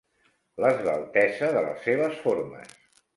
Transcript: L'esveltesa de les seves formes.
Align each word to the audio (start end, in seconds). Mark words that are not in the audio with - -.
L'esveltesa 0.63 1.49
de 1.57 1.63
les 1.67 1.85
seves 1.89 2.17
formes. 2.23 2.73